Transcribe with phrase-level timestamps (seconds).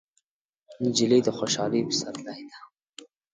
[0.85, 2.59] نجلۍ د خوشحالۍ پسرلی ده.